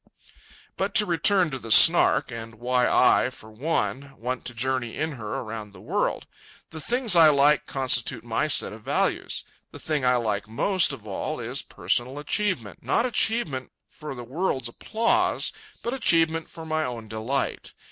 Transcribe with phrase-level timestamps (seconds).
[0.77, 5.11] But to return to the Snark, and why I, for one, want to journey in
[5.11, 6.25] her around the world.
[6.71, 9.43] The things I like constitute my set of values.
[9.71, 15.53] The thing I like most of all is personal achievement—not achievement for the world's applause,
[15.83, 17.75] but achievement for my own delight.